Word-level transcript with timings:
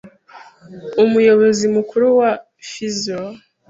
Umuyobozi 1.03 1.65
Mukuru 1.75 2.05
wa 2.19 2.31
Pfizer, 2.63 3.25